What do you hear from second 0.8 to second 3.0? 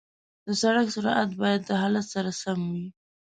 سرعت باید د حالت سره سم وي.